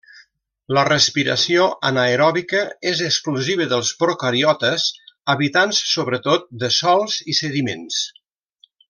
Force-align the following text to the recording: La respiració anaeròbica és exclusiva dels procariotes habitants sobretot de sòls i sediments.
La 0.75 0.83
respiració 0.87 1.65
anaeròbica 1.89 2.61
és 2.93 3.03
exclusiva 3.09 3.67
dels 3.75 3.91
procariotes 4.01 4.87
habitants 5.35 5.83
sobretot 5.95 6.49
de 6.65 6.73
sòls 6.83 7.21
i 7.35 7.41
sediments. 7.43 8.01